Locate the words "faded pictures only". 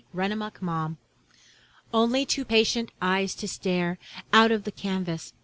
0.15-2.25